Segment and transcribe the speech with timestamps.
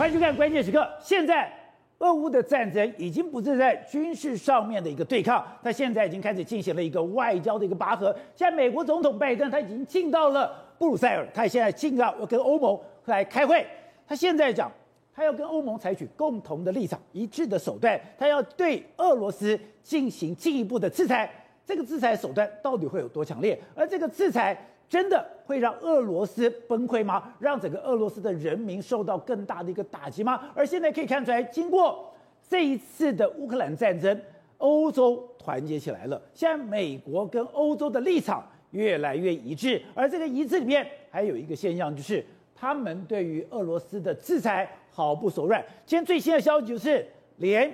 [0.00, 0.90] 欢迎收看关键时刻。
[0.98, 1.52] 现在，
[1.98, 8.10] 俄乌的战争已经不是在军事上面的一个对抗，他现在已经开始进行了一个外交的一个拔河。
[8.34, 13.66] 现在，美国总统拜登他已经进到了布鲁塞尔，他现在进到要跟欧盟来开会。
[14.06, 14.72] 他现在讲，
[15.14, 21.30] 他要跟欧盟采取共同的立场、一致的手段，他要对俄罗斯进行进一步的制裁。
[21.66, 23.60] 这个制裁手段到底会有多强烈？
[23.74, 24.66] 而这个制裁。
[24.90, 27.32] 真的会让俄罗斯崩溃吗？
[27.38, 30.50] 让整个俄罗斯的人民受到更大的一个打击吗？
[30.52, 32.12] 而现在可以看出来，经过
[32.48, 34.20] 这一次的乌克兰战争，
[34.58, 36.20] 欧洲团结起来了。
[36.34, 45.64] 现在美国跟欧洲的立场越来越一致，而这个一致里面还有一个现象，就是他们对于俄罗斯的制裁毫不手软。
[45.86, 47.72] 今天最新的消息就是，连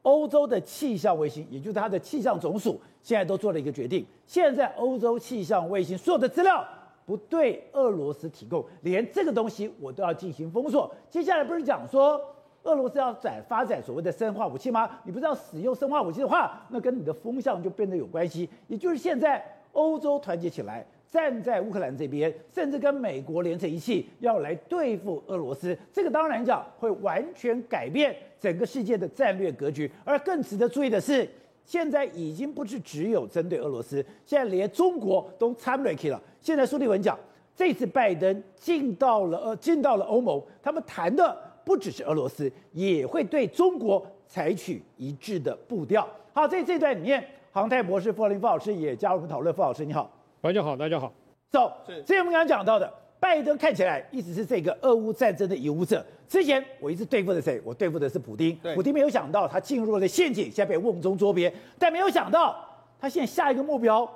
[0.00, 2.80] 欧洲的气象卫星，也就是它的气象总署。
[3.04, 6.66] 现在都做了一个决定，现在欧洲气象卫星所有的资料
[7.04, 10.90] 不对俄罗斯提供，连这个东西我都要进行封锁。
[11.10, 12.18] 接下来不是讲说
[12.62, 14.88] 俄罗斯要展发展所谓的生化武器吗？
[15.04, 18.48] 你不是要使用生化武器的话，那跟你的风向就变得有关系。
[18.68, 25.76] 也就是现在欧洲团结起来，站在乌克兰这边，甚至跟美国连成一气，要来对付俄罗斯。
[25.92, 29.92] 这个当然讲会完全改变整个世界的战略格局。
[30.06, 31.28] 而更值得注意的是。
[31.64, 36.20] 现在已经不是只有针对俄罗斯，现在连中国都参与了。
[36.40, 37.18] 现在苏利文讲，
[37.56, 46.06] 这次拜登进到了呃进到了欧盟，他们谈的不只是俄罗斯，也会对中国采取一致的步调。
[46.32, 49.54] 好，在这段里面，航太博士傅林傅老师也加入我们讨论。
[49.54, 50.10] 傅老师你好，
[50.42, 51.12] 大家好，大家好。
[51.50, 52.92] 走，是，这是我们刚刚讲到的。
[53.24, 56.04] 拜登看起来一直是这个俄乌战争的影武者。
[56.28, 57.58] 之前我一直对付的谁？
[57.64, 58.54] 我对付的是普丁。
[58.74, 61.50] 普丁没有想到他进入了陷阱，现在被瓮中捉鳖。
[61.78, 62.54] 但没有想到
[63.00, 64.06] 他现在下一个目标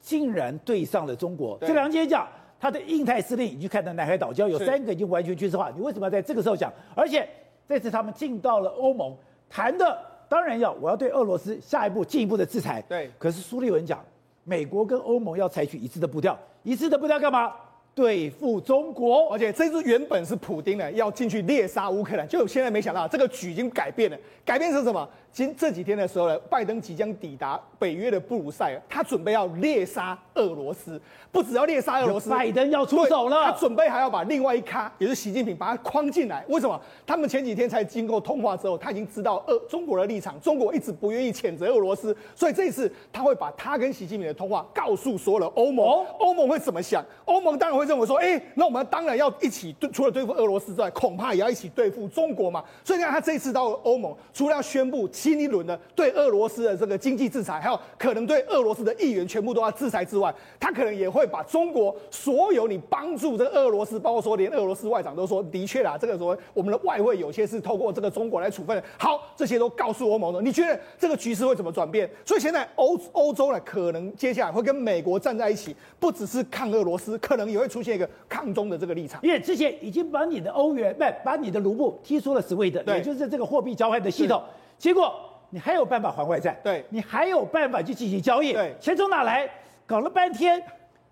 [0.00, 1.56] 竟然对上了中国。
[1.60, 2.26] 这两天讲
[2.58, 5.70] 他的印太司令已经看到南海岛礁有三个已经完全军事化。
[5.70, 6.72] 你为什么要在这个时候讲？
[6.96, 7.28] 而且
[7.68, 9.16] 这次他们进到了欧盟，
[9.48, 9.96] 谈的
[10.28, 12.82] 当然要我要对俄罗斯下一步进一步的制裁。
[12.88, 13.08] 对。
[13.16, 14.04] 可是苏利文讲，
[14.42, 17.52] 美国跟欧盟要采取一致的步调，一致的步调干嘛？
[17.96, 24.18] 对付中国，而且这次原本是普丁的要进去猎杀乌克兰，就现在没想到这个局已经改变了。
[24.44, 25.08] 改变成什么？
[25.36, 30.98] 今这几天的时候呢，拜登即将抵达北约的布鲁塞尔，他准备要猎杀俄罗斯，
[31.30, 36.42] 不只要猎杀俄罗斯，拜登要出手了，他准备还要把另外一咖，也是习近平，把他框进来。
[36.48, 36.80] 为什么？
[37.06, 47.04] 他们前几天才经过通话之后，他已经知道俄中国的立场，中国一直不愿意谴责俄罗斯，所以这一次他会把他跟习近平的通话告诉所有的欧盟，欧盟会怎么想？
[47.26, 52.64] 欧盟当然会认为说，哎，那我们当然要一起对，除了对付俄罗斯之外，恐怕也要一起对付中国嘛。
[52.82, 55.06] 所以你看，他这一次到欧盟，除了要宣布。
[55.26, 68.84] 新一轮的对俄罗斯的这个经济制裁，还有可能对俄罗斯的议员全部都要制裁之外，他可能也会把中国所有你帮助这个俄罗斯，包括说连俄罗斯外长都说，的确啦，这个说我们的外汇有些是透过这个中国来处分的。
[68.96, 70.40] 好，这些都告诉欧盟了。
[70.40, 72.08] 你觉得这个局势会怎么转变？
[72.24, 79.20] 所以现在欧欧洲呢，可能接下来会跟美国站在一起，不只是抗俄罗斯，可能也会出现一个抗中的这个立场。
[79.24, 84.40] 因为之前已经把你的欧元，不，把你的卢布踢出了 SWIFT，也就是这个货币交换的系统。
[84.78, 85.14] 结果
[85.50, 86.58] 你还有办法还外债？
[86.62, 88.52] 对，你还有办法去进行交易？
[88.52, 89.48] 对，钱从哪来？
[89.86, 90.62] 搞了半天，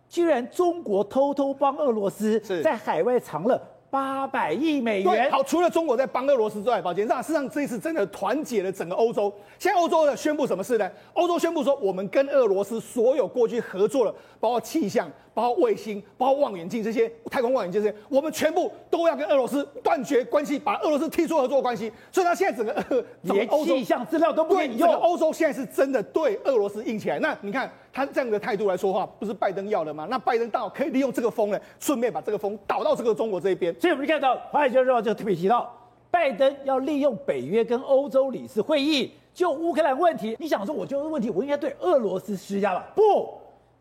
[0.08, 5.30] 居然中国偷偷帮俄罗斯在海外藏了八百亿美元。
[5.30, 9.32] 好，除了中国在帮俄罗斯之外，宝杰，上事实上这一次真的团结了整个欧洲。
[9.58, 10.90] 现在欧洲呢宣布什么事呢？
[11.12, 15.08] 欧洲宣布说，我们跟俄罗斯所有过去合作的，包括气象。
[15.34, 21.92] 包括卫星、包括望远镜这些太空望远镜这些，我们全部都要跟俄罗斯断绝关系，把俄罗斯踢出合作关系。
[22.12, 24.94] 所以，他现在整个连气象资料都不给你用。
[24.94, 27.18] 欧洲现在是真的对俄罗斯硬起来。
[27.18, 30.06] 那你看他这样的态度来说话，不是拜登要的吗？
[30.08, 33.74] 那拜登倒可以利用这个风呢，顺便把这个风导到这个中国这一边。
[33.80, 35.68] 所以我们看到《华尔街日报》就特别提到，
[36.10, 40.36] 拜登要利用北约跟欧洲理事会议就乌克兰问题。
[40.38, 42.86] 你想说，我就问题，我应该对俄罗斯施压吧？
[42.94, 43.34] 不，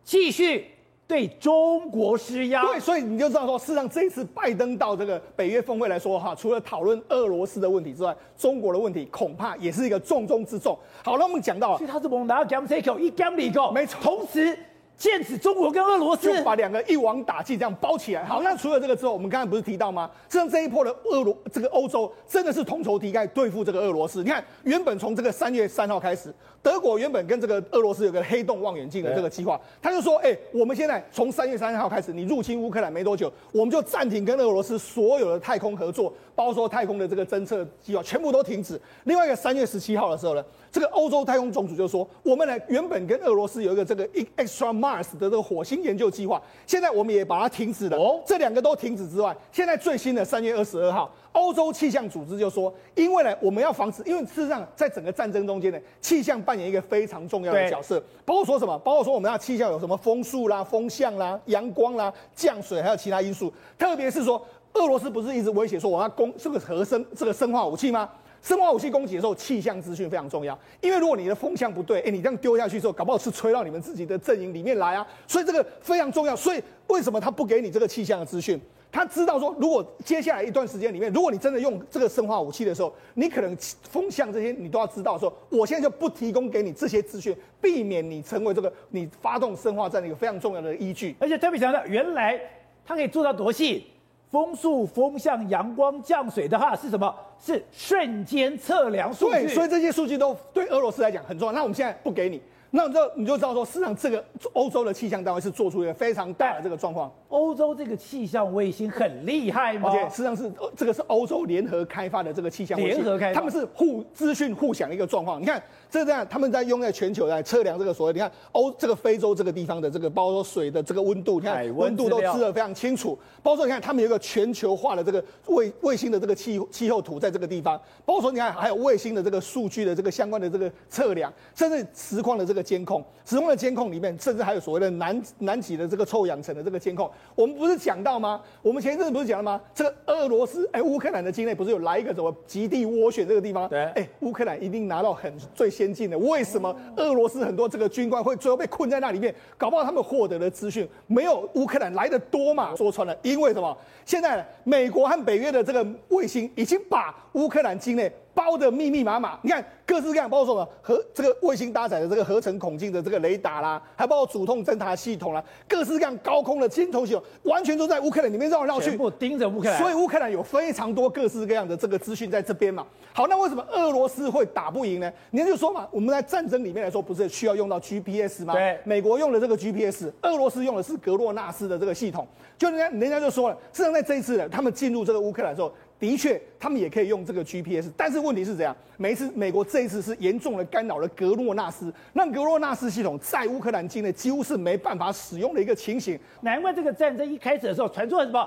[0.03, 0.65] 继续。
[1.13, 10.75] 对中国施压，对，所以你就知道说，事实上这一次拜登到这个北约峰会来说哈，除了讨论俄罗斯的问题之外，中国的问题恐怕也是一个重中之重。
[11.03, 14.57] 好，那我们讲到，其实他是蒙拿 g a m s e c o 一 gam 里口，没错，同时。
[14.97, 18.23] 剑指中国跟俄罗斯，就把两个一网打尽，这样包起来。
[18.23, 20.09] 好，那除了这个之后，我们刚才不是提到吗？
[20.29, 24.23] 像这一波的俄罗，这个欧洲真的是同仇敌忾，对付这个俄罗斯。
[24.23, 38.79] 你看，原本从这个三月三号开始，德国原本跟这个俄罗斯有个黑洞望远镜的这个计划，他就说：哎、欸，我们现在从三月三号开始，你入侵乌克兰没多久，我们就暂停跟俄罗斯所有的太空合作，包括说太空的这个侦测计划，全部都停止。
[39.03, 44.07] 另外一个三月十七号的时候呢，这个欧洲太空总署就说，我们呢原本跟俄罗斯有一个这个
[44.37, 47.95] extra Mars 的这个火星研究计划，现在我们也把它停止了。
[47.95, 68.09] 哦，这两个都停止之外，现在最新的三月二十二号，欧洲气象组织就说，因为呢，我们要防止，因为事实上在整个战争中间呢，气象扮演一个非常重要的角色，包括说什么，包括说我们要气象有什么风速啦、风向啦、阳光啦、降水，还有其他因素，特别是说，俄罗斯不是一直威胁说我要攻这个核生这个生化武器吗？
[68.43, 76.35] 生化武器攻击的时候，气象资讯非常重要，因为如果你的风向不对，哎，你这样丢下去之后，搞不好是吹到你们自己的阵营里面来啊，所以这个非常重要。
[76.35, 78.59] 所以为什么他不给你这个气象的资讯？
[78.91, 83.57] 他知道说，如果接下来一段时间里面，如果你真的用这个生化武器的时候，你可能
[83.89, 85.17] 风向这些你都要知道。
[85.17, 91.15] 说我现在就不提供给你这些资讯，避免你成为这个你发动生化战的一个非常重要的依据。
[91.17, 92.39] 而且特别强调，原来
[92.85, 93.87] 它可以做到多细。
[94.33, 97.13] 风速、风向、阳光、降水的话是什么？
[97.39, 99.45] 是瞬间测量数据。
[99.45, 101.53] 对，所以这些数据都对俄罗斯来讲很重要。
[101.53, 102.41] 那我们现在不给你。
[102.75, 104.23] 那这你就知道说，事实上这个
[104.53, 107.11] 欧洲的气象单位是做出一个非常大的这个状况。
[107.29, 109.91] 欧洲这个气象卫星很厉害吗？
[109.91, 115.39] 而且实际上是这个是欧洲联合开发的这个气象卫星，联合开发，他们是互资讯互享的一个状况。
[115.39, 123.15] 你看这这样，他们在用在全球来测量这个所谓，你看欧这个非洲这个地方的这个，包括说水的这个温度，你看温度都知得非常清楚。
[123.43, 127.79] 包括说你看他们有一个全球化的这个卫卫星的这个气气候图在这个地方。
[128.03, 133.03] 包括说你看还有卫星的这个数据的这个相关的这个测量，甚至实况的这个监控。
[133.25, 137.09] 使用的监控里面，甚至还有所谓的南南极的这个臭氧层的这个监控。
[137.35, 138.41] 我们不是讲到吗？
[138.61, 139.61] 我们前一阵子不是讲了吗？
[139.73, 143.69] 这个俄罗斯哎，乌克兰的境内不是有来一个什么极地涡旋这个地方？
[143.69, 146.17] 对，哎，乌克兰一定拿到很最先进的。
[146.17, 149.33] 为什么俄罗斯很多这个军官会最后被困在那里面？
[149.57, 152.75] 搞不好他们获得的资讯没有乌克兰来的多嘛？
[152.75, 153.77] 说穿了，因为什么？
[154.05, 158.11] 现在美国和北约的这个卫星已经把乌克兰境内。
[158.33, 169.77] 包的密密麻麻，你看各式各样，包括什么和这个卫星搭载的这个合成孔径的这个雷达啦，还包括主动侦察系统啦，各式各样高空的监控系统，完全都在乌克兰里面绕来绕去，全部盯着乌克兰。
[169.79, 172.85] 所以乌克兰有非常多各式各样的这个资讯在这边嘛。
[173.13, 175.11] 好，那为什么俄罗斯会打不赢呢？
[175.31, 178.53] 您就说嘛，我们在战争里面来说，不是需要用到 GPS 吗？
[178.53, 182.27] 对，美国用的这个 GPS，俄罗斯用的是格洛纳斯的这个系统。
[182.57, 185.71] 就人家人家就说了，事实上在这一次呢，他们进入这个乌克兰的时候。
[186.03, 188.75] 的确，他们也可以用这个 GPS，但是问题是怎样？
[188.97, 196.19] 每一次美国这一次是严重的干扰了格洛纳斯，让格洛纳斯系统在乌克兰境内几乎是没办法使用的一个情形。
[196.41, 198.45] 难怪这个战争一开始的时候传出了什么？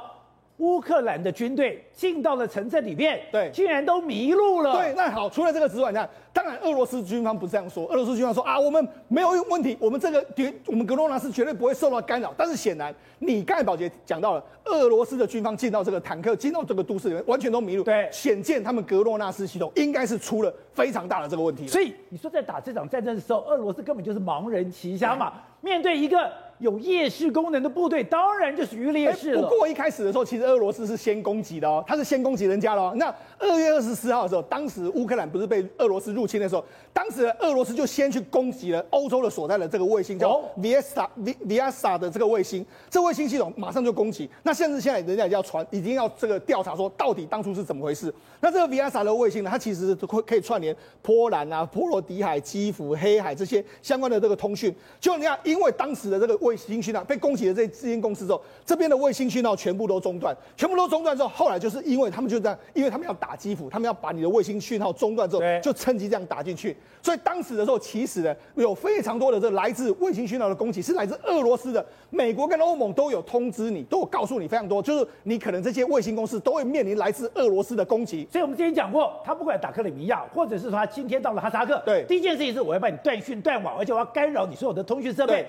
[0.58, 4.74] 乌克兰的军队进到了城镇里面，对，竟然都迷路了。
[4.76, 12.32] 对，那好，除了这个之外，你看，当然俄罗斯军方不这样说，俄罗斯军方说啊，我们没有问题，我们这个绝，我们格洛纳斯绝对不会受到干扰。
[12.38, 17.84] 但是显然，你刚才宝杰讲到了，俄罗斯的军方进到这个坦克，进到这个都市里面，完全都迷路。
[17.84, 21.66] 对，显见他们格洛纳斯系统应该是出了非常大的这个问题。
[21.68, 26.32] 所以你说在打这场战争的时候，俄罗斯根本就是盲人骑瞎马，面对一个。
[26.58, 29.42] 有夜视功能的部队，当然就是于劣势了。
[29.42, 32.92] 不过一开始的时候，其实俄罗斯是先攻击的哦，他是先攻击人家喽。
[32.96, 41.08] 那二月二十四号的时候，当时乌克兰不是被俄罗斯入侵的时候，当时俄罗斯就先去攻击了欧洲的所在的这个卫星，叫 Viasat
[41.46, 42.64] Viasat 的这个卫星。
[42.88, 44.28] 这卫星系统马上就攻击。
[44.42, 48.12] 那甚至现在人家要传，已经要这个调查说，到底当初是怎么回事？
[48.40, 54.74] 那这个 Viasat 的卫星呢，它其实会可以串联波兰啊、波罗的海、基辅、黑海这些相关的这个通讯。
[55.00, 63.26] 就你看，因为当时的这个卫星讯号被攻击的这这间公司之后，这边的卫星讯号全部都中断，全部都中断之后，后来就是因为他们就这样，因为他们要打。
[63.26, 66.76] 打基辅，他们要把你的卫星讯号中断之后，就趁机这样打进去。
[67.02, 71.84] 所以当时的时候，其实呢，有非常多的这来自卫星讯号的攻击是来自俄罗斯的。
[72.08, 78.24] 美国跟欧盟都有通知你，都有告诉你非常多，就是你可能这些卫星公司都会面临来自俄罗斯的攻击。
[78.30, 85.44] 所以我们之前讲过，他不管打克里米亚，或者是说他今天到了哈萨克，对，第一件事情是我要把你断讯断网，而且我要干扰你所有的通讯设备。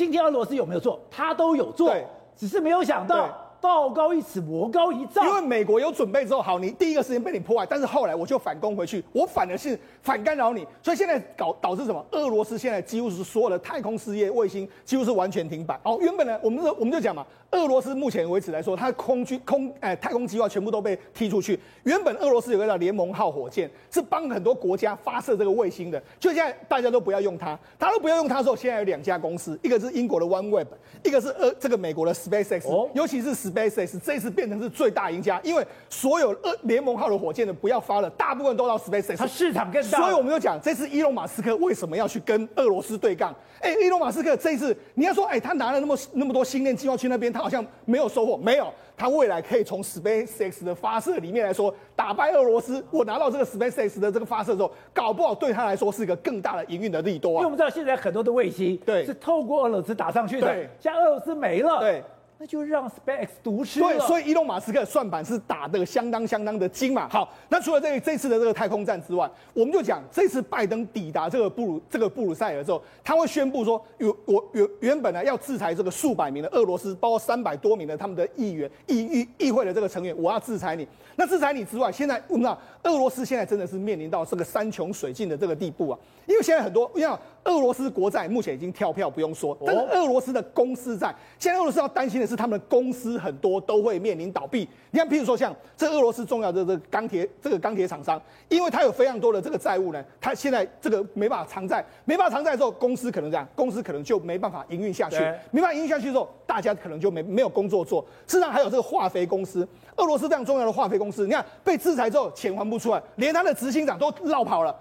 [0.00, 0.98] 今天俄罗斯有没有做？
[1.10, 1.94] 他都有做，
[2.34, 3.28] 只是没有想到。
[3.60, 5.26] 道高一尺，魔高一丈。
[5.26, 12.04] 因为美国有准备之后，好，你第一个时间被你破坏，但是后来我就反攻回去，我反而是反干扰你，所以现在搞导致什么？
[12.12, 15.78] 俄罗斯现在几乎是所有的太空事业卫星几乎是完全停摆。
[15.84, 21.58] 哦，原本呢，我们我们就讲嘛，俄罗斯目前为止来说，它的空军空哎太空计划全部都被踢出去。
[21.84, 30.66] 原本俄罗斯有个叫联盟号火箭，是帮很多国家发射这个卫星的，就现在大家都不要用它，大家都不要用它的时候，现在有两家公司，一个是英国的 OneWeb，
[31.04, 39.98] 一个是呃这个美国的 SpaceX，、哦、尤其是 SpaceX 这次变成是最大赢家，因为所有呃联盟号的火箭呢不要发了，大部分都到 SpaceX，它市场更大。
[39.98, 43.34] 所以我们就讲，这次伊隆马斯克为什么要去跟俄罗斯对杠？
[43.60, 52.82] 哎，伊隆马斯克这一次你要说，哎，他拿了那么那么多星链计划去那边，他好像没有收获，没有，他未来可以从 SpaceX 的发射里面来说打败俄罗斯。
[52.90, 57.34] 我拿到这个 SpaceX 的这个发射之后，搞不好对他来说是一个更大的营运的利多啊。
[57.34, 62.02] 因为我们知道现在很多的卫星对是透过俄罗斯打上去的，对，像俄罗斯没了，对。
[62.42, 63.80] 那就让 SpaceX 独吃。
[63.80, 67.06] 对，所以伊隆马斯克算盘是打得相当相当的精嘛。
[67.06, 80.88] 好，那除了这这次的这个太空站之外，我们就讲这次拜登抵达这个布鲁这个布鲁塞尔之后，他会宣布说，有我原原本呢要制裁这个数百名的俄罗斯，包括三百多名的他们的议员议议议会的这个成员，我要制裁你。
[81.16, 94.68] 那制裁你之外，现在我们知道俄罗斯现在真的是面临到这个山穷水尽的这个地步啊，因为现在很多，你看俄罗斯国债目前已经跳票不用说，但是俄罗斯的公司债，现在俄罗斯要担心的是他们的公司很多都会面临倒闭。
[94.90, 105.16] 你看，譬如说像这俄罗斯重要的这个钢铁这个钢铁厂商，因为它有非常多的这个债务呢，它现在这个没办法偿债，没办法偿债之后，公司可能这样，公司可能就没办法营运下去，
[105.50, 108.04] 没办法营运下去之后，大家可能就没没有工作做。
[108.26, 109.66] 事实上还有这个化肥公司，
[109.96, 114.76] 俄罗斯非常重要的化肥公司，你看被制裁之后钱还不出来，连他的执行长都绕跑了。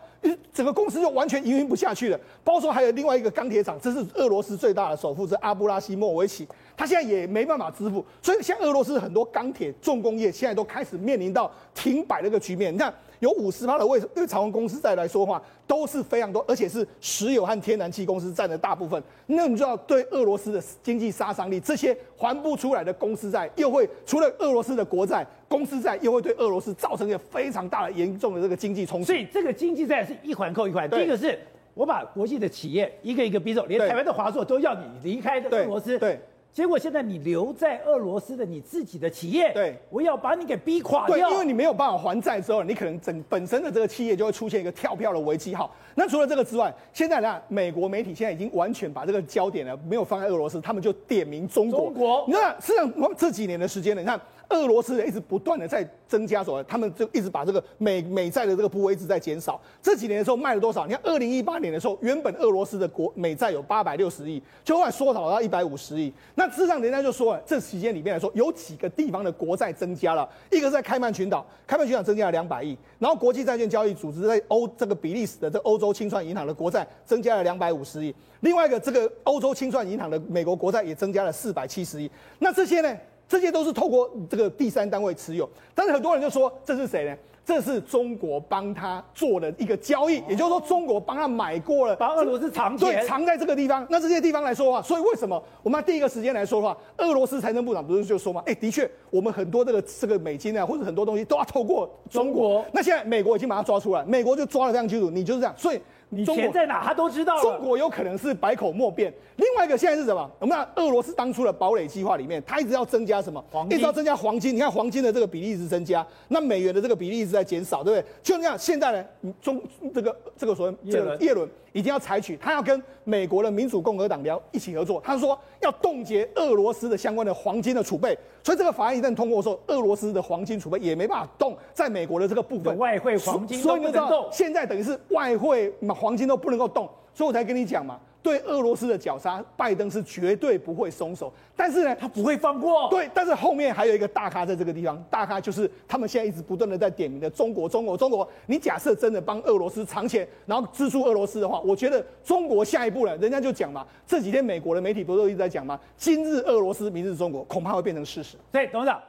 [0.54, 2.20] 整个公司就完全营运不下去了。
[2.44, 8.06] 包括说还有另外一个钢铁厂，这是俄罗斯最大的首富，是阿布拉西莫维奇，他现在也没办法支付。
[8.22, 12.74] 所以，像俄罗斯很多钢铁重工业现在都开始面临到停摆的一个局面。
[12.74, 19.02] 你看，有五十趴的为对长荣公司债来说话，都是非常多，而且是石油和天然气公司占了大部分。
[19.28, 25.26] 那你知道，对俄罗斯的经济杀伤力，这些还不出来的公司债，又会除了俄罗斯的国债。
[25.48, 30.88] 公司债又会对俄罗斯造成一个非常大的、严重的这个经济冲击，所以这个经济债是一环扣一环。
[30.88, 31.40] 第一个是
[31.74, 35.98] 我把国际的企业一个一个逼走，连台湾的华硕都要你离开的俄罗斯。
[35.98, 36.20] 对。
[36.52, 41.16] 结果现在你留在俄罗斯的你自己的企业，对，我要把你给逼垮掉。
[41.16, 45.56] 对，因为你没有办法还债之后，你可能整本身的这个企业就会出现一个跳票的危机。
[45.56, 51.80] 好，那除了这个之外，现在呢，美国媒体现在已经完全把这个焦点呢没有放在俄罗斯，他们就点名中国。
[51.82, 54.20] 中国，你看，实际上我们这几年的时间呢，你看。
[54.50, 59.62] 俄罗斯一直不断的在增加，所他们就一直把这个美美债的这个部位一直在减少。
[59.82, 60.88] 这几年的时候卖了多少？
[60.88, 66.12] 你看，二零一八年的时候，原本俄罗斯的国美债有八百六十亿，就后来缩小到一百五十亿。
[66.34, 82.10] 那事实上，人家就说了，这期间里面来说，有几个地方的国债增加了，一个是在开曼群岛，开曼群岛增加了两百亿，然后国际债券交易组织在欧这个比利时的这欧洲清算银行的国债增加了两百五十亿，另外一个这个欧洲清算银行的美国国债也增加了四百七十亿。
[82.40, 82.98] 那这些呢？
[83.30, 87.16] 这些都是透过这个第三单位持有，但是很多人就说，这是谁呢？
[87.46, 93.86] 这是中国帮他做的一个交易，也就是说中国帮他买过了，把俄罗斯藏钱，对，藏在这个地方。
[93.90, 98.44] 那这些地方来说的话，所以为什么我们第一个时间来说的话，俄罗斯财政部长不是就说嘛？
[98.46, 102.64] 哎，的确，我们很多这个这个美金啊，或者很多东西都要透过中国。
[102.72, 105.80] 那现在美国已经把它抓出来，美国就抓得非常清楚，你就是这样，所以。
[106.10, 107.40] 你钱在哪，他都知道。
[107.40, 109.14] 中国有可能是百口莫辩。
[109.36, 110.30] 另外一个现在是什么？
[110.40, 113.44] 我们看俄罗斯当初的堡垒计划里面，他一直要增加什么？
[113.70, 114.56] 一直要增加黄金。
[114.56, 118.06] 你看黄金的这个比例一直增加，那美元的这个比例一直在减少，对不对？
[118.24, 119.06] 就这样，现在呢，
[119.42, 119.62] 中
[119.94, 125.02] 这个这个所谓这个叶伦已经要采取，他要跟美国的民主共和党聊一起合作。
[125.04, 128.18] 他说要冻结俄罗斯的相关的黄金的储备。
[128.44, 133.78] 所以这个法案一旦通过的时候，俄罗斯的黄金储备也没办法动，在美国的这个部分，外汇黄金都不能动。
[133.78, 138.00] 所以你知道，现在等于是外汇黄金都不能够动，所以我才跟你讲嘛。
[138.22, 142.90] 对俄罗斯的绞杀，拜登是绝对不会松手，但是呢，他不会放过。
[142.90, 148.30] 对，但是后面还有一个大咖在这个地方，大咖就是他们现在一直不断的在点名的中国，中国，中国。
[148.48, 155.80] 你假设真的帮俄罗斯藏钱，然后资助俄罗斯的话，我觉得中国下一步呢，人家就讲嘛，这几天美国的媒体不是都一直在讲吗？
[155.96, 158.36] 今日俄罗斯，明日中国，恐怕会变成事实。
[158.52, 159.02] 所以董事长，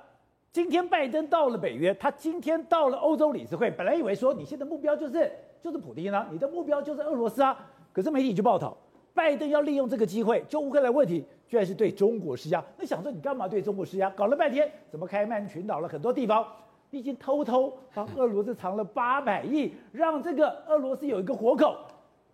[0.53, 7.57] 今天拜登到了北约，他今天到了欧洲理事会，本来以为说你现在目标就是就是普京啊，你的目标就是俄罗斯啊，
[7.93, 8.77] 可是媒体就报道。
[9.21, 12.65] 拜登要利用这个机会，就乌克兰问题，居然是对中国施压。
[12.79, 14.09] 那想说你干嘛对中国施压？
[14.09, 16.43] 搞了半天，怎么开曼群岛了很多地方，
[16.91, 21.77] 已经偷偷帮俄罗斯藏了八百亿，让这个俄罗斯有一个活口。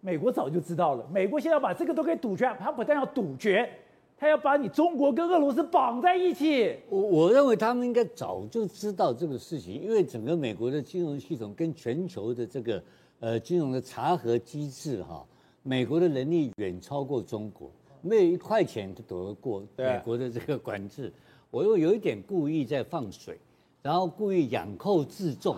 [0.00, 2.46] 美国早就知道了，美国现在要把这个都给堵绝。
[2.60, 3.68] 他不但要堵绝，
[4.16, 6.72] 他要把你中国跟俄罗斯绑在一起。
[6.88, 12.80] 我我认为他们应该早就知道这个事情，因为整个美国的金融系统跟全球的这个
[13.18, 15.26] 呃金融的查核机制哈。
[15.66, 17.68] 美国的能力远超过中国，
[18.00, 21.12] 没有一块钱都躲得过美国的这个管制。
[21.50, 23.36] 我又有一点故意在放水，
[23.82, 25.56] 然后故意养寇自重，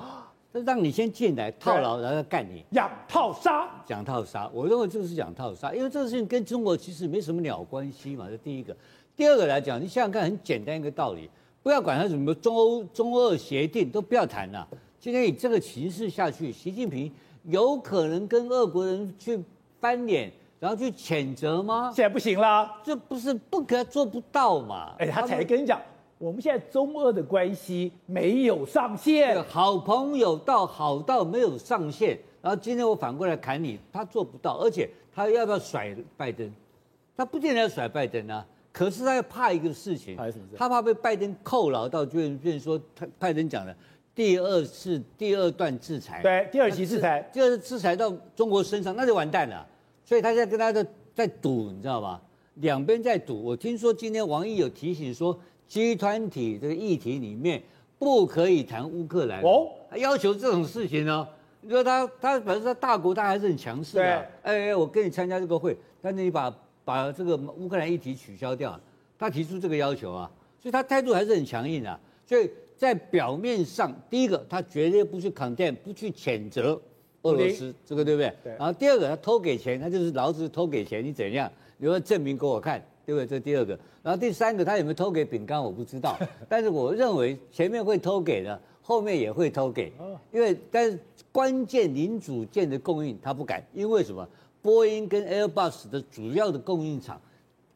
[0.51, 2.65] 就让你先进来套牢，然后再干你。
[2.71, 4.51] 养套杀，养套杀。
[4.55, 8.29] 我认为这是养套杀，因为这个事情跟中国其实没什么鸟关系嘛。
[8.31, 8.75] 这第一个，
[9.15, 11.29] 第二个来讲，你想想看，很简单一个道理，
[11.63, 14.67] 不要管它什么中欧中俄协定，都不要谈了。
[14.99, 17.13] 今天以这个形势下去，习近平
[17.45, 19.39] 有可能跟俄国人去
[19.81, 21.93] 翻脸，然后去谴责吗？
[21.95, 24.95] 现在不行啦，这不是不可做不到嘛？
[24.99, 25.81] 哎，他才跟你讲，
[26.19, 32.19] 我们现在中俄的关系没有上限，好朋友到好到没有上限。
[32.41, 36.51] 然后今天我反过来砍你，他做不到，而且他要不要甩拜登？
[37.17, 38.47] 他不见得要甩拜登啊。
[38.71, 40.17] 可是他要怕一个事情，
[40.57, 43.77] 他怕被拜登扣牢到，就变成说他拜登讲的
[44.19, 49.65] 第二次第二段制裁，对，第二期制裁，第二次制裁到中国身上，那就完蛋了。
[50.05, 50.85] 所以他现在跟他的
[51.15, 52.21] 在赌，你知道吧？
[52.55, 53.41] 两边在赌。
[53.41, 57.63] 我听说今天王毅有提醒说，集团体这个议题里面
[57.97, 61.25] 不可以谈乌克兰哦，他要求这种事情呢。
[61.61, 64.03] 你说他他本身他大国，他还是很强势的。
[64.03, 64.11] 对，
[64.43, 66.53] 哎哎，我跟你参加这个会，但是你把
[66.85, 68.81] 把这个乌克兰议题取消掉，
[69.17, 70.29] 他提出这个要求啊，
[70.61, 72.01] 所以他态度还是很强硬的。
[72.27, 76.81] 所以在表面上，第一个他绝对不去 condemn，不去谴责
[77.23, 78.33] 俄罗斯，这个对不对？
[78.43, 78.57] 对。
[78.57, 81.51] 然后第二个他偷给钱，他就是老子偷给钱，你怎样？
[81.77, 83.27] 你要证明给我看，对不对？
[83.27, 83.79] 这第二个。
[84.03, 86.17] 然后第三个，他有没有偷给饼干我不知道，
[86.49, 88.59] 但是我认为前面会偷给的。
[88.81, 89.93] 后面也会偷给，
[90.33, 90.99] 因为但是
[91.31, 94.27] 关键零组件的供应他不敢，因为什么？
[94.63, 97.21] 波音跟 Airbus 的主要的供应厂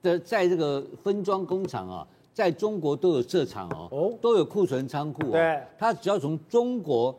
[0.00, 5.30] 的在这个分装工厂啊，在中国都有设厂哦，都有库存仓库。
[5.30, 7.14] 对，他只要从中国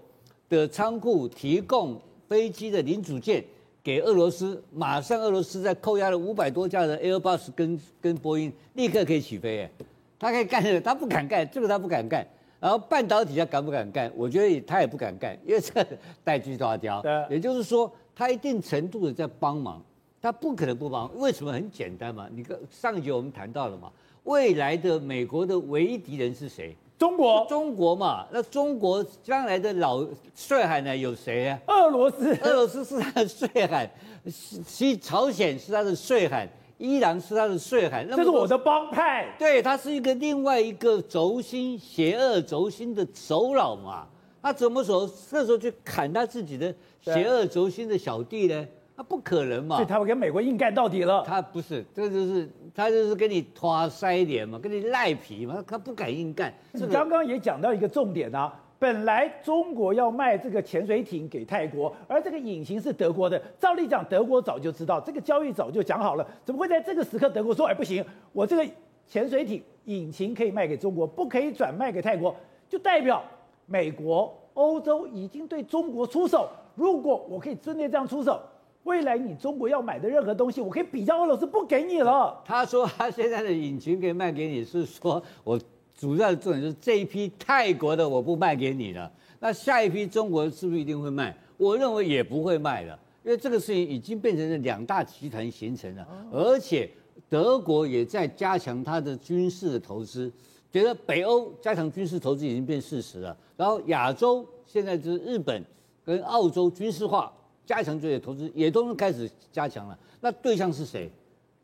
[0.49, 3.43] 的仓库提供飞机的零组件
[3.83, 9.61] 给俄罗斯，马上俄罗斯在扣押了五百多架的 Airbus 跟跟波音，立刻可以起飞。
[9.61, 9.71] 哎，
[10.17, 12.25] 他可以干这个，他不敢干这个，他不敢干。
[12.59, 14.09] 然后半导体他敢不敢干？
[14.15, 15.85] 我觉得他也不敢干，因为这
[16.23, 17.01] 带锯大雕。
[17.01, 19.83] 对，也就是说，他一定程度的在帮忙，
[20.21, 21.13] 他不可能不帮。
[21.19, 21.51] 为什么？
[21.51, 23.91] 很简单嘛，你看上一集我们谈到了嘛，
[24.23, 26.75] 未来的美国的唯一敌人是谁？
[26.97, 27.45] 中国。
[27.49, 30.95] 中国嘛，那中国将来的老帅海呢？
[30.95, 31.59] 有谁啊？
[31.67, 32.35] 俄罗斯。
[32.41, 33.91] 俄罗斯是他的帅海，
[34.29, 36.49] 西朝鲜是他的帅海。
[36.79, 39.33] 伊朗是他的税海，那这是我的帮派。
[39.39, 44.05] 对，他是一个另外一个轴心、邪恶轴心的首脑嘛。
[44.41, 45.09] 他怎么说？
[45.29, 48.67] 这时候去砍他自己的邪恶轴心的小弟呢？
[48.95, 49.75] 那不可能嘛。
[49.77, 51.23] 所以他会跟美国硬干到底了。
[51.25, 56.53] 他不是，这就是他就是跟你拖腮脸嘛，跟你赖皮嘛，他不敢硬干。
[56.71, 58.59] 你刚刚也讲到一个重点啊。
[58.79, 63.41] 本来中国要卖这个潜水艇给泰国，而这个引擎是德国的。
[63.57, 68.03] 照理讲，德国早就知道这个交易早就讲好了，怎么会在这个时刻德国说，哎，不行，
[68.33, 68.73] 我这个
[69.07, 72.35] 潜水艇引擎可以卖给中国，不可以转卖给泰国，
[72.67, 73.23] 就代表
[73.65, 76.49] 美国、欧洲已经对中国出手。
[76.75, 78.41] 如果我可以真的这样出手，
[78.83, 82.41] 未来你中国要买的任何东西，我可以比较俄罗斯不给你了。
[82.45, 85.59] 他说他现在的引擎可以卖给你，是说我。
[85.95, 91.33] 主要的重点是这一批泰国的我不卖给你了，那下一批中国是不是一定会卖？
[91.55, 96.89] 我认为也不会卖了，因为这个事情已经变成了两大集团形成了，而且
[97.29, 100.29] 德国也在加强它的军事的投资，
[100.71, 105.63] 觉得北欧加强军事投资已经变事实了，然后亚洲现在就是日本
[106.03, 107.31] 跟澳洲军事化
[107.65, 111.09] 加强这些投资也都开始加强了，那对象是谁？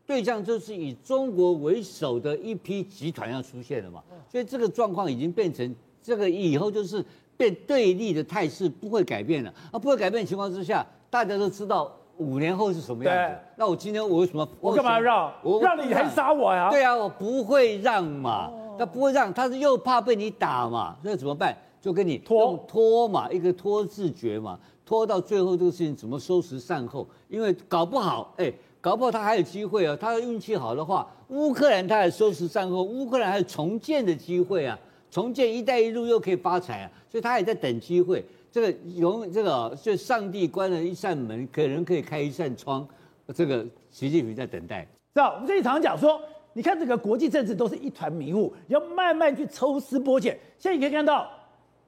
[0.06, 7.06] 对象就是以中国为首的一批集团要出现了嘛，所以这个状况已经变成这个以后就是
[7.38, 13.38] 变对立的态势不会改变了啊，不会改变的情况之下，大家都知道五年后是什么样子。
[13.56, 15.32] 那我今天我为什么我干嘛让？
[15.44, 16.72] 我让你还杀我呀？
[16.72, 21.56] 对啊，我不会让嘛，他不会让，他是又怕被你打嘛，所以怎么办？
[21.80, 27.08] 就跟你拖拖嘛，一个拖字诀嘛，拖到最后这个事情怎么收拾善后？
[27.28, 28.52] 因为搞不好哎。
[28.82, 29.94] 搞不好他还有机会啊！
[30.00, 34.80] 他运气好的话，乌克兰他还收拾善后，乌克兰还有重建的机会啊！
[35.12, 36.92] 重建“一带一路”又可以发财啊！
[37.12, 38.26] 所以他也在等机会。
[38.50, 42.88] 这个永这个，就上帝关了一扇门，可能可以开一扇窗。
[43.36, 44.88] 这个习近平在等待。
[45.14, 45.34] 是吧？
[45.34, 46.18] 我们这里常常讲说，
[46.54, 50.40] 你看这个国际政治都是一团迷雾，要慢慢去抽丝剥茧。
[50.58, 51.30] 现在你可以看到，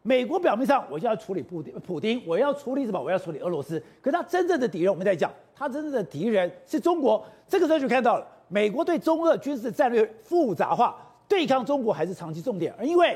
[0.04, 3.00] 美国表面上我就要处理普丁，普丁，我要处理什么？
[3.00, 3.80] 我要处理俄罗斯。
[4.02, 5.32] 可是他真正的敌人，我们在讲。
[5.56, 10.96] 他真正的敌人是中国，这个时候就看到了美国对中俄军事战略复杂化，
[11.28, 12.74] 对抗中国还是长期重点。
[12.80, 13.16] 而因为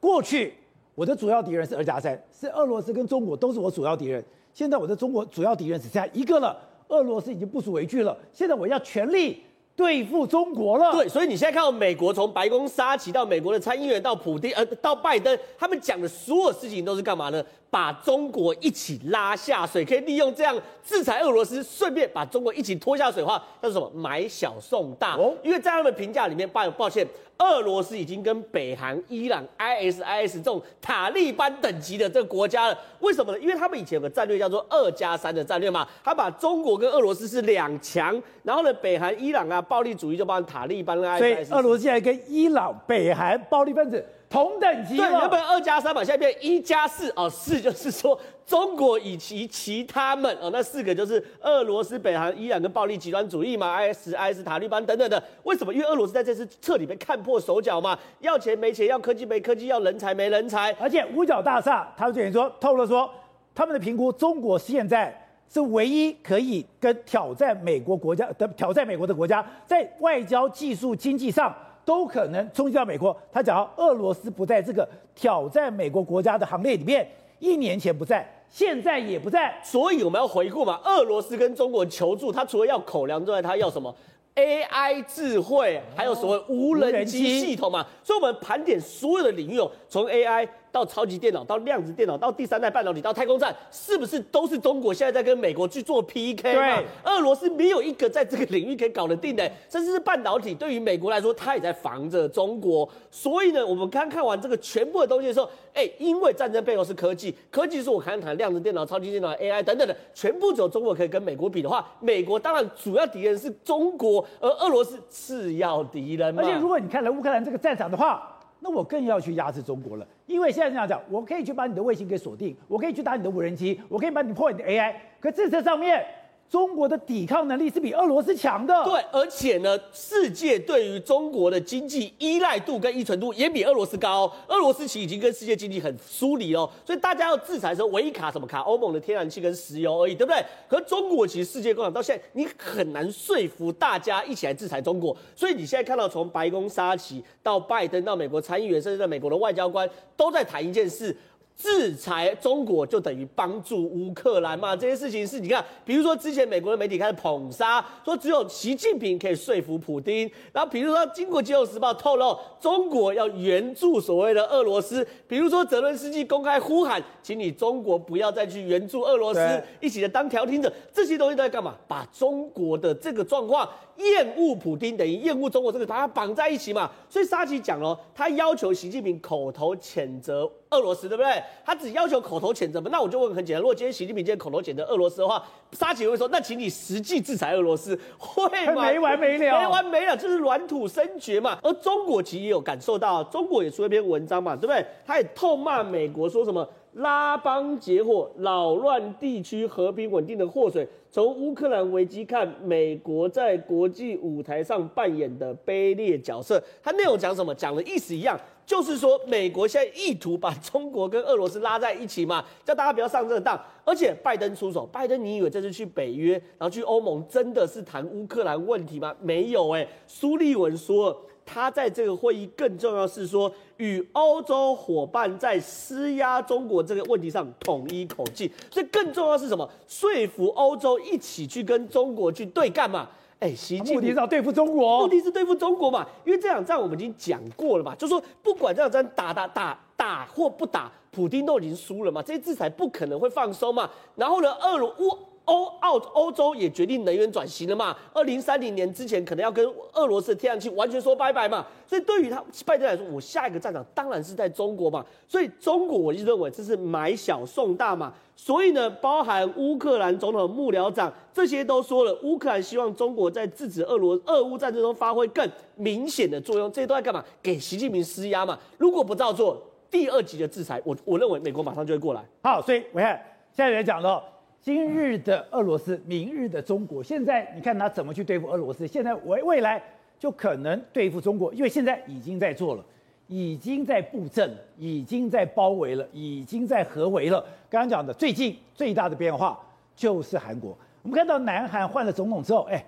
[0.00, 0.54] 过去
[0.94, 6.58] 我的主要敌人是二加三，是俄罗斯跟中国都是我主要敌人，现在我的中国主要敌人只剩下一个了，
[6.88, 9.42] 俄罗斯已经不足为惧了，现在我要全力。
[9.76, 17.44] 对付中国了，对，所以你现在看到美国从白宫杀起到美国的参议员到普丁，呃，到拜登，他们讲的所有事情都是干嘛呢？
[17.74, 23.90] 把中国一起拉下水，可以利用这样制裁俄罗斯，顺便把中国一起拖下水的话，那是什么？
[23.92, 25.16] 买小送大。
[25.16, 27.04] 哦，因为在他们评价里面，抱抱歉，
[27.38, 32.78] 俄罗斯已经跟北韩、伊朗、ISIS 这种塔利班等级的这个国家了。
[33.00, 33.38] 为什么呢？
[33.40, 41.18] 因为他们以前有个战略叫做“二加三”的战略嘛，他把中国跟俄罗斯是两强，然后呢，北韩、伊朗啊，暴力主义就帮塔利班、ISIS。
[41.18, 44.06] 所以俄罗斯现在跟伊朗、北韩暴力分子。
[44.34, 47.30] 同等级，对，原本二加三嘛，现在变一加四哦。
[47.30, 55.22] 四就是说中国以及其他们哦，那四个就是俄罗斯、北韩、伊朗跟暴力极端主义嘛，ISIS、塔利班等等的。
[55.44, 55.72] 为什么？
[55.72, 60.72] 因为俄罗斯在这次彻底被看破手脚嘛，要钱没钱，要科技没科技，要人才没人才。
[60.80, 63.08] 而且五角大厦，他们就说透露说，
[63.54, 65.16] 他们的评估，中国现在
[65.48, 71.54] 是唯一可以跟挑战美国国家的挑战美国的国家，在外交、技术、经济上。
[71.84, 73.16] 都可能冲击到美国。
[73.32, 77.06] 他讲到俄罗斯不在这个挑战美国国家的行列里面，
[77.38, 79.60] 一年前不在，现在也不在。
[79.62, 83.94] 所以我们要回顾嘛，俄罗斯跟中国求助，他除了要口粮之外，他要什么
[84.34, 87.86] ？AI 智慧，还有所谓无人机系统嘛。
[88.02, 90.48] 所以，我们盘点所有的领域哦，从 AI。
[90.74, 96.52] 到超级电脑，到量子电脑，到第三代半导体，到太空站，是不是都是中国现在在跟美国去做 PK？
[96.52, 102.88] 对，俄罗斯没有一个在这个领域可以搞得定的，甚至是半导体，对于美国来说，它也在防着中国。
[103.08, 116.42] 所以呢，我们刚看完这个全部的东西的时候，哎，因为战争背后是科技，科技是我刚刚谈量子电脑、超级电脑、AI 等等的，全部只有中国可以跟美国比的话，美国当然主要敌人是中国，而俄罗斯次要敌人嘛。
[116.42, 126.04] 而且如果你看了乌克兰这个战场的话，那我更要去压制中国了，因为现在这样讲，我可以去把你的卫星给锁定，我可以去打你的无人机，我可以把你破你的 AI，可这这上面。
[126.50, 134.32] 中国的抵抗能力是比俄罗斯强的，对，而且呢，世界对于中国的经济依赖度跟依存度也比俄罗斯高。
[134.46, 138.60] 俄罗斯其实已经跟世界经济很疏离了，所以大家要制裁的时候，唯一卡什么卡？
[138.60, 140.44] 欧盟的天然气跟石油而已，对不对？
[140.68, 145.16] 可中国其实世界共享到现在，你很难说服大家一起来制裁中国。
[145.34, 151.16] 所以你现在看到从白宫沙奇到拜登到美国参议员，甚至到美国的外交官，都在谈一件事。
[151.56, 154.74] 制裁中国就等于帮助乌克兰嘛？
[154.74, 160.30] 这些事情是你看，比如说之前美国的媒体开始捧杀，说只有习近平可以说服普京。
[160.52, 165.06] 然后比如说经过《金融时报》透露，中国要援助所谓的俄罗斯。
[165.28, 170.72] 比如说泽伦斯基公开呼喊，请你中国不要再去援助俄罗斯，一起的当调停者。
[170.92, 171.76] 这些东西都在干嘛？
[171.86, 173.68] 把中国的这个状况。
[173.96, 176.90] 厌恶普丁等于厌恶中国，这个把它绑在一起嘛。
[177.08, 181.42] 所以沙奇讲了，他要求习近平口头谴责俄罗斯，对不对？
[181.64, 182.88] 他只要求口头谴责嘛。
[182.90, 188.82] 那我就问很简单，如果今天习近平今天口头谴责俄罗斯的话，沙奇会说，那请你实际制裁俄罗斯，会吗？
[188.84, 191.58] 没完没了，没完没了，就是软土深掘嘛。
[191.62, 194.84] 而中国其实也有感受到，中国也出了一篇文章嘛，对不对？
[195.06, 196.68] 他也痛骂美国，说什么？
[196.94, 200.86] 拉帮结伙，扰乱地区和平稳定的祸水。
[201.10, 206.62] 从乌克兰危机看，美国在国际舞台上扮演的卑劣角色。
[206.82, 207.54] 它内容讲什么？
[207.54, 213.60] 讲的意思一样，就是说美国现在意图把中国跟俄罗斯拉在一起嘛，叫大家不要上这个当。
[213.84, 219.14] 而且拜登出手，拜登你以为这次去北约，然后去欧盟，真的是谈乌克兰问题吗？
[219.20, 221.20] 没有哎、欸，苏利文说。
[221.46, 229.68] 他在这个会议更重要是说，与欧洲伙伴在施压中国这个问题上统一口径，所以更重要是什么？
[229.86, 233.08] 说服欧洲一起去跟中国去对干嘛？
[233.40, 236.06] 哎，习近平目的是要对付中国，目的是对付中国嘛？
[236.24, 243.90] 因为这场仗我们已经讲过了嘛，就是说不管这场仗打打打打或不打，普京都已经输了嘛，这些制裁不可能会放松嘛。
[244.16, 245.18] 然后呢，俄罗乌。
[245.44, 247.94] 欧澳欧洲也决定能源转型了嘛？
[248.12, 251.66] 二零三零年之前可能要跟俄罗斯的天然气完全说拜拜嘛？
[251.86, 255.04] 所以对于他拜登来说，我下一个战场当然是在中国嘛。
[255.28, 258.12] 所以中国我就认为这是买小送大嘛。
[258.36, 266.72] 所以呢，包含乌克兰总统幕僚长这些都说了，乌克兰希望中国在制止俄罗俄乌战争中发挥更明显的作用。
[266.72, 267.22] 这些都在干嘛？
[267.42, 268.58] 给习近平施压嘛。
[268.78, 272.24] 如果不照做，第二级的制裁，我我认为美国马上就会过来。
[272.42, 273.10] 好，所以我看
[273.52, 274.22] 现在来讲了。
[274.64, 277.02] 今日的俄罗斯，明日的中国。
[277.02, 278.86] 现在你看他怎么去对付俄罗斯？
[278.86, 279.78] 现在未未来
[280.18, 282.82] 就可能对付中国，因为现在已经在做了，
[283.26, 287.44] 已经在布阵，已经在包围了，已经在合围了。
[287.68, 289.60] 刚刚讲的最近最大的变化
[289.94, 290.74] 就是韩国。
[291.02, 292.82] 我们看到南韩换了总统之后，哎，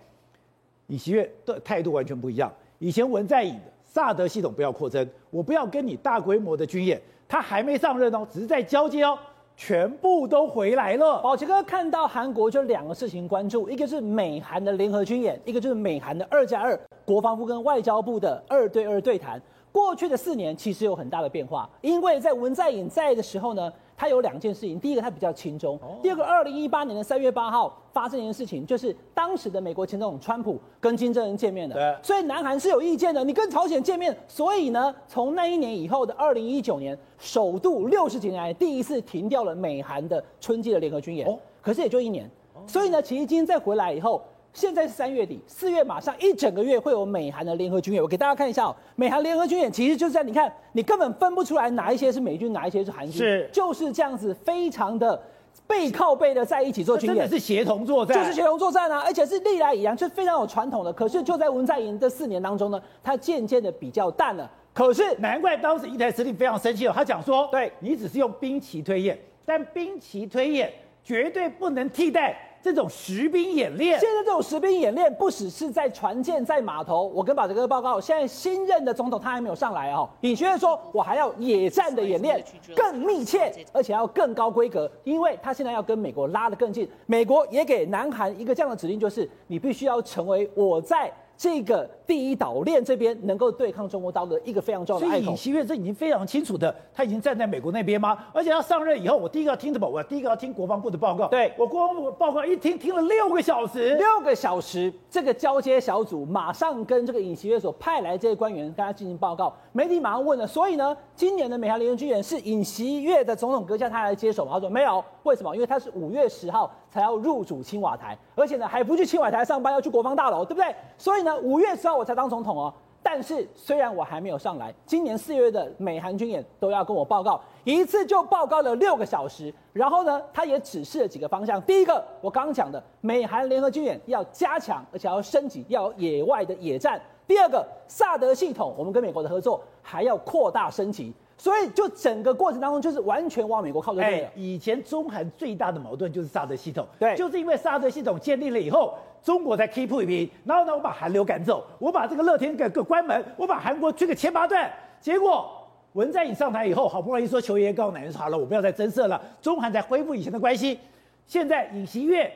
[0.86, 2.50] 尹锡悦的态度完全不一样。
[2.78, 9.18] 以前文在寅的萨德系统不要扩增，我不要跟你大规模的军演，他还没上任哦，只是在交接哦。
[9.56, 11.20] 全部都回来了。
[11.22, 19.40] 宝杰哥看到韩国就两个事情关注，一个是美韩的联合军演，一个就是美韩的二加二，国防部跟外交部的二对二对谈。
[19.72, 42.30] 过去的四年其实有很大的变化，因为在文在寅在的时候呢，它有两件事情，第一个他比较轻松，第二个二零一八年的三月八号发生一件事情，就是当时的美国前总统川普跟金正恩见面的，对，所以南韩是有意见的，你跟朝鲜见面，所以呢，从那一年以后的二零一九年，首度六十几年来第一次停掉了美韩的春季的联合军演，哦，可是也就一年，
[42.66, 44.22] 所以呢，其实今天再回来以后。
[44.56, 48.02] 现在是三月底，四月马上一整个月会有美韩的联合军演。
[48.02, 55.22] 我给大家看一下哦，美韩联合军演其实就是在你看，你根本分不出来哪一些是美军，哪一些是韩军，是就是这样子，非常的
[55.66, 60.90] 背靠背的在一起做军演，真的是协同作战，就是协同作战啊，而且是历来以来就非常有传统的。
[60.90, 64.50] 可是就在文在寅这四年当中呢，他渐渐的比较淡了。
[64.72, 70.72] 可是难怪当时一台司令非常生气哦，他讲说，对你只是用兵棋推演，但兵棋推演
[71.04, 72.38] 绝对不能替代。
[72.62, 77.06] 这种实兵演练，现在这种实兵演练不只是在船舰、在码头。
[77.14, 80.08] 我跟宝杰哥报告，现在新任的总统他还没有上来哦。
[80.22, 86.88] 尹学院说，我还要野战的演练更密切，而且要更高规格，因为他现在要跟美国拉得更近。
[87.06, 91.12] 美国也给南韩一个这样的指令，就是你必须要成为我在。
[91.36, 95.24] 这个第一岛链这边能够对抗中国大陆的一个非常重要的隘口。
[95.24, 98.16] 所以尹锡悦这已经非常清楚的，他已经站在美国那边吗？
[98.32, 99.86] 而且他上任以后，我第一个要听什么？
[99.88, 101.28] 我第一个要听国防部的报告。
[101.28, 109.54] 对，我国防部报告一听听了六个小时，六个小时，这个交接小组马上跟这个尹锡悦所派来这些官员跟他进行报告。
[109.72, 114.52] 媒体马上问了，所以呢，今年的美韩联合军演是尹锡悦的总统阁下他来接手吗？
[114.54, 115.54] 他说没有，为什么？
[115.54, 120.74] 因为他是五月十号才要入主青瓦台，而且呢还不去青瓦台上班，要去国防大楼，对不对？
[120.96, 122.72] 所以呢，五月十号我才当总统哦。
[123.02, 129.52] 但是虽然我还没有上来，今年四月的美韩军演都要跟我报告，一次就报告了六个小时。
[129.72, 131.62] 然后呢，他也指示了几个方向。
[131.62, 137.00] 第一个，我刚刚讲的美韩联合军演要加强，而且要升级，要有野外的野战。
[137.28, 144.00] 第二个，萨德系统，我们跟美国的合作还要扩大升级，所以就整个过程当中就是完全往美国靠着。
[144.00, 154.70] 对，以前中韩最大的矛盾就是萨德系统，对，就是因为萨德系统建立了以后，中国才 keep 一平，然后呢，我把韩流赶走，我把这个乐天给给关门，我把韩国追个千八段，
[155.00, 155.50] 结果
[155.92, 160.78] 文在寅上台以后，好不容易说求爷爷告奶奶，好了，我不要再增设了，中韩才恢复以前的关系，
[161.26, 162.32] 现在尹锡悦。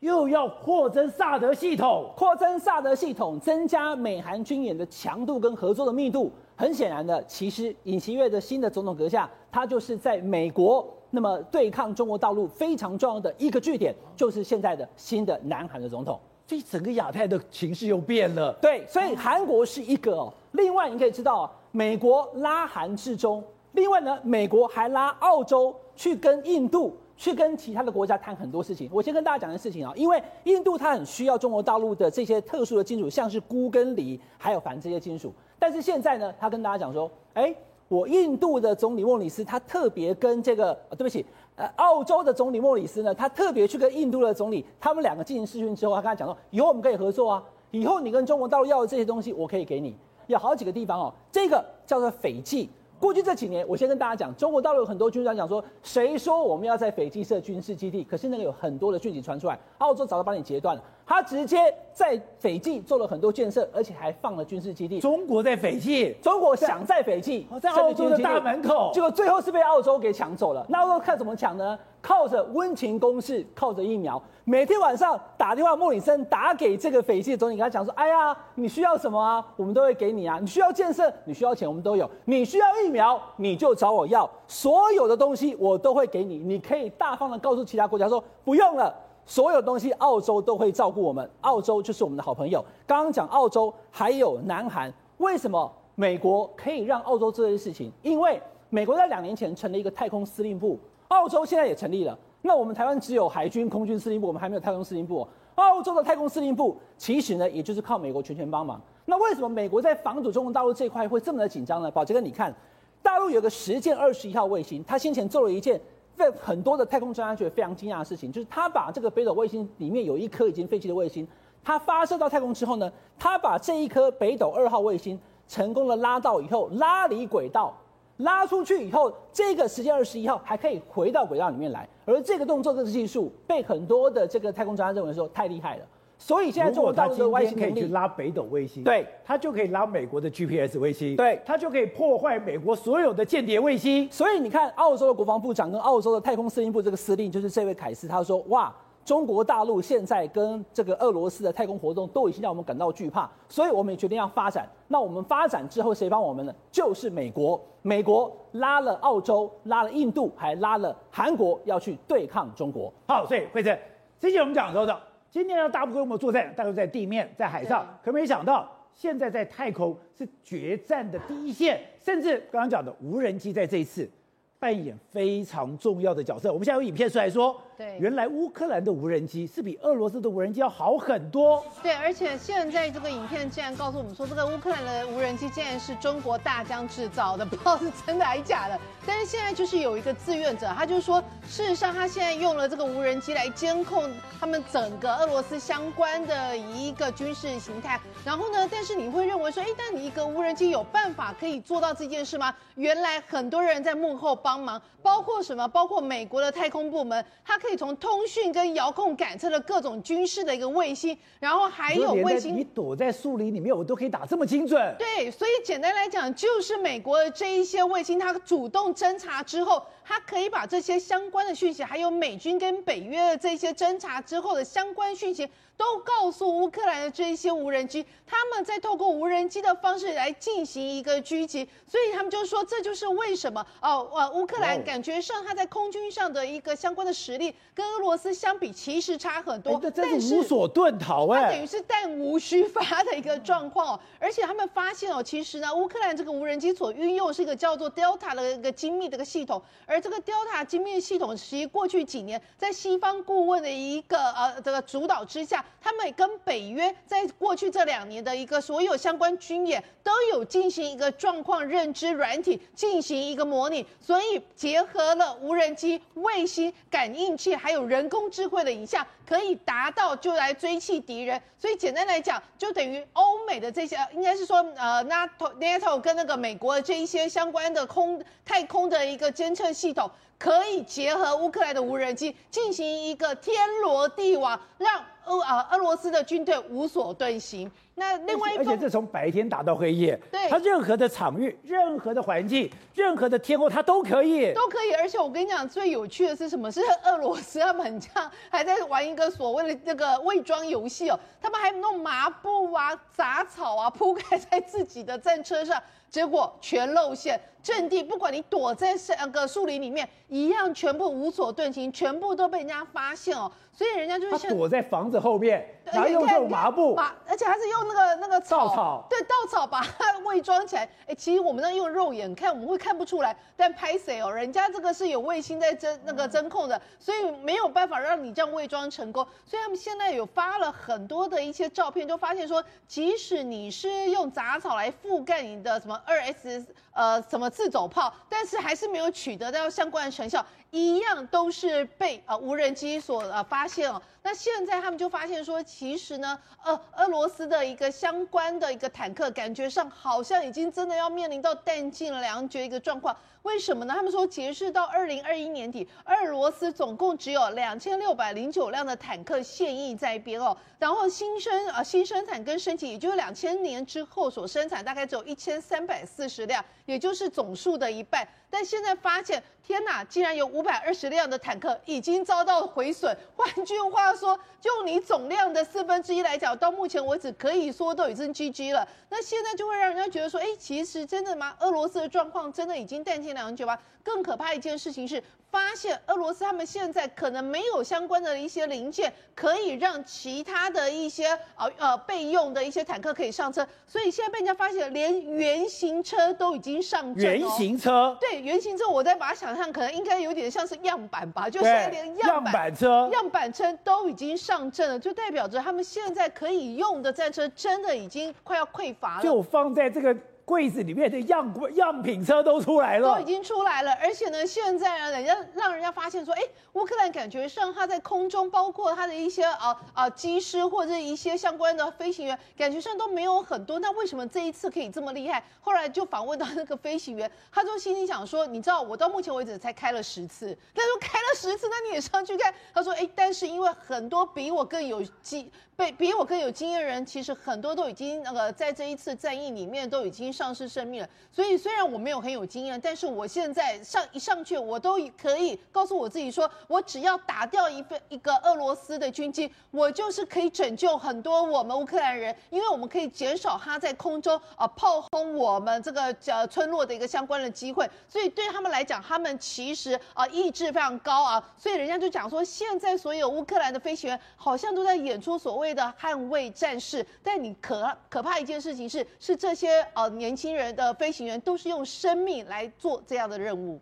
[0.00, 6.30] 又要扩增萨德系统，扩增萨德系统，增加美韩军演的强度跟合作的密度。
[6.56, 16.18] 很显然的，其实尹锡悦的新的总统阁下，他就是在美国那么对抗中国大陆非常重要的一个据点，就是现在的新的南韩的总统。
[16.46, 18.52] 所以整个亚太的情势又变了。
[18.60, 20.32] 对，所以韩国是一个哦。
[20.52, 26.96] 另外，你可以知道，美国拉韩制中，另外呢，美国还拉澳洲去跟印度。
[27.16, 28.88] 去跟其他的国家谈很多事情。
[28.92, 35.32] 我先跟大家讲件事情啊，因为印度它很需要中国大陆的这些特殊的金属，像是钴跟锂，还有钒这些金属。
[35.58, 37.54] 但是现在呢，他跟大家讲说，哎，
[37.88, 41.24] 我印度的总理莫里斯他特别跟这个，对不起，
[41.56, 49.96] 呃，澳洲的总理莫里斯呢，他特别去跟印度的总理，他们两个进行视讯之后，他跟他讲说，以后我们可以合作啊，以后你跟中国大陆要的这些东西，我可以给你。
[50.26, 52.70] 有好几个地方哦，这个叫做斐济。
[52.98, 58.02] 过去这几年，我先跟大家讲，中国大陆有很多军长讲说，谁说我们要在斐济设军事基地？
[58.02, 60.82] 可是那个有很多的讯息传出来，澳洲早就把你截断了。
[61.06, 61.58] 他直接
[61.92, 65.00] 在斐济做了很多建设，而且还放了军事基地。
[65.00, 70.64] 中国在斐济，中国想在斐济，在澳洲的大门口，结果最后是被澳洲给抢走了。
[70.68, 71.78] 那澳洲看怎么抢呢？
[72.04, 79.42] 靠着温情攻势，靠着疫苗，每天晚上打电话，莫里森打给这个斐济总理，跟他讲说：“哎呀，你需要什么啊？
[79.56, 80.38] 我们都会给你啊。
[80.38, 82.08] 你需要建设，你需要钱，我们都有。
[82.26, 86.36] 你需要疫苗，你就找我要，所有的东西我都会给你。
[86.36, 91.26] 你可以大方的告诉其他国家说，不用了。”所有东西，澳洲都会照顾我们。
[91.40, 92.62] 澳洲就是我们的好朋友。
[92.86, 97.90] 刚刚讲澳洲，还有南韩，为什么美国可以让澳洲做这些事情？
[98.02, 98.38] 因为
[98.68, 102.18] 美国在两年前成立一个太空司令部，澳洲现在也成立了。
[102.42, 105.26] 那我们台湾只有海军空军司令部，我们还没有太空司令部。
[105.54, 108.80] 澳洲的太空司令部其实呢，也就是靠美国全权帮忙。
[109.04, 111.90] 那为什么美国在防堵中国大陆这一块会这么的紧张呢？
[111.90, 112.54] 宝杰哥，你看，
[113.02, 115.80] 大陆有个实践二十一号卫星，它先前做了一件。
[116.16, 121.26] 在很多的太空专家觉得非常惊讶的事情，就是他把这个北斗卫星里面有一颗已经废弃的卫星，
[121.64, 122.88] 他发射到太空之后呢，
[123.18, 127.76] 他把这一颗北斗二号卫星成功的拉到以后，拉离轨道，
[128.18, 135.84] 拉出去以后，这个时间二十一号还可以回到轨道里面来，而这个动作这个技术被很多的这个太空专家认为说太厉害了。
[136.16, 144.08] 所以现在中国大陆的卫星可以去拉北斗卫星，对，它就可以拉美国的 GPS 卫星，对，它就可以破坏美国所有的间谍卫星。
[144.12, 148.72] 所以你看，澳洲的国防部长跟澳洲的太空司令部这个司令就是这位凯斯，他说：哇，
[149.04, 154.66] 中国大陆现在跟这个俄罗斯的太空活动都已经让我们感到惧怕，所以我们也决定要发展。
[154.88, 156.54] 那我们发展之后，谁帮我们呢？
[156.70, 157.60] 就是美国。
[157.82, 162.90] 美国拉了澳洲，拉了印度，还拉了韩国，要去对抗中国。
[163.06, 163.78] 好，所以惠贞，
[164.18, 164.98] 之前我们讲说的，
[165.30, 174.10] 今天要大规模作战，大概在地面，在海上，可没想到现在在太空是决战的第一线，甚至刚刚讲的无人机在这一次。
[174.58, 176.52] 扮演非常重要的角色。
[176.52, 181.64] 我们现在有影片出来说，对，原来乌克兰的无人机是比俄罗斯的无人机要好很多。
[181.82, 188.78] 对，而且现在这个影片竟然告诉我们说，这个乌克兰的无人机竟然是中国大疆制造的，不知道是真的还是假的。
[189.06, 198.00] 但是现在就是有一个志愿者，他就是说，事实上他现在用了这个无人机来监控他们整个俄罗斯相关的一个军事形态。
[198.24, 202.54] 然后呢，但是你会认为说，哎，但你一个无人机有办法可以做到这件事吗？
[202.76, 204.54] 原来很多人在幕后帮。
[204.54, 205.66] 帮忙，包括什么？
[205.66, 212.56] 包括美国的太空部门，它可以从通讯跟遥控感测的各种军事的一个卫星，然后还有卫星。
[212.56, 214.94] 你躲在树林里面，我都可以打这么精准。
[214.96, 225.48] 对，所以简单来讲，就是美国的这一些卫星，它主动侦查之后，它可以把这些相关的讯息，还有美军跟北约的这些侦查之后的相关讯息。
[225.76, 244.00] 都告诉乌克兰的这一些无人机，他们在透过无人机的方式来进行一个狙击，所以他们就说，这就是为什么哦，呃，乌克兰感觉上他在空军上的一个相关的实力跟俄罗斯相比其实差很多，这真是无所遁逃哎，等于是弹无虚发的一个状况哦。
[244.20, 255.64] 而且他们发现哦，其实呢，乌克兰这个无人机所运用是一个叫做 Delta 的一个精密的一个系统，而而这个 Delta 精密系统，其实过去几年在西方顾问的一个呃这个主导之下。
[255.80, 271.40] 他们跟北约在过去这两年的一个所有相关军演都有进行一个状况认知软体进行一个模拟，所以结合了无人机、卫星感应器，还有人工智慧的影像，可以达到就来追击敌人。
[271.58, 280.10] 所以简单来讲，就等于欧美的这些，应该是说呃，NATO、NATO 跟那个美国的这一些相关的空太空的一个监测系统。
[280.36, 287.70] 可以结合乌克兰的无人机进行一个天罗地网，让俄啊俄罗斯的军队无所遁形。
[287.96, 294.92] 那另外一个，而且这从白天打到黑夜，对，它任何的场域、任何的环境、任何的天候，它都可以，都可以。
[294.94, 296.70] 而且我跟你讲，最有趣的是什么？
[296.72, 305.80] 是俄罗斯他们很像还在玩一个所谓的那个伪装游戏哦，他们还弄麻布啊、杂草啊铺盖在自己的战车上。
[306.10, 313.50] 结果全露馅，阵地不管你躲在那个树林里面，一样全部无所遁形，全部都被人家发现哦。
[313.72, 316.94] 所以人家就是他躲在房子后面，然后用这种麻布，
[317.26, 320.88] 而且还是用那个那个，稻草，对，稻草把它伪装起来。
[321.08, 324.30] 哎，其实我们那用肉眼看，我们会看不出来，但拍谁哦？
[324.30, 329.26] 人家这个是有卫星在侦那个侦控的，所以没有办法让你这样伪装成功。
[329.44, 340.44] 所以他们现在有发了很多的一些照片，就发现说，即使你是用杂草来覆盖你的什么二 S 呃什么自走炮，但是还是没有取得到相关的成效。
[340.74, 344.02] 一样都是被呃无人机所呃发现哦。
[344.24, 353.16] 那现在他们就发现说，其实呢，呃，俄罗斯的一个相关的一个坦克，感觉上好像已经真的要面临到弹尽粮绝一个状况。
[353.42, 353.92] 为什么呢？
[353.94, 360.56] 他们说，截至到二零二一年底，俄罗斯总共只有两千六百零九辆的坦克现役在编哦。
[360.78, 368.26] 然后新生啊新生产跟升级，也就是两千年之后所生产，大概只有一千三百四十辆，也就是总数的一半。
[368.54, 373.12] 但现在发现，天哪，竟然有五百二十辆的坦克已经遭到毁损。
[373.34, 378.86] 换句话说，就你总量的四分之一来讲，到目前为止可以说都已经 GG 了。
[379.08, 381.56] 那现在就会让人家觉得说，哎，其实真的吗？
[381.58, 383.76] 俄罗斯的状况真的已经弹尽粮绝吗？
[384.04, 385.20] 更可怕一件事情是，
[385.54, 393.64] 发现俄罗斯他们现在可能没有相关的一些零件，可以让其他的一些呃呃备用的一些坦克可以上车。
[393.86, 397.38] 所以现在被人家发现，连原型车都已经上阵。
[397.38, 398.16] 原型车？
[398.20, 409.22] 对，原型车，我再把它想象，可能应该有点像是样板吧，就现在连样板，样板车、样板车都已经上阵了，就代表着他们现在可以用的战车真的已经快要匮乏了。
[409.22, 410.16] 就放在这个。
[410.44, 416.42] 柜子里面的样样品车都出来了，都已经出来了，而且呢，现在呢，人家让人家发现说，哎，
[416.74, 423.78] 乌克兰感觉上他在空中，包括他的一些啊啊机师或者一些相关的飞行员，感觉上都没有很多。
[423.78, 425.42] 那为什么这一次可以这么厉害？
[425.60, 432.52] 后来就访问到那个飞行员，他就心里想说，你知道我到目前为止才开了十次，他说开了十次，那你也上去看。
[432.72, 440.34] 他说，哎，但是因为很多比我更有机，被比我更有经验的人，其实很多都已经那个在这一次战役里面都已经。
[440.34, 441.08] 丧失生命了。
[441.30, 457.88] 所以虽然我没有很有经验，但是我现在上一上去，我都可以告诉我自己说，我只要打掉一份一个俄罗斯的军机，我就是可以拯救很多我们乌克兰人，因为我们可以减少他在空中啊炮轰我们这个呃村落的一个相关的机会。
[458.08, 473.80] 所以对他们来讲，他们其实啊意志非常高啊，所以人家就讲说，现在所有乌克兰的飞行员好像都在演出所谓谓的捍卫战士，但你可可怕一件事情是，是这些呃年轻人的飞行员都是用生命来做这样的任务。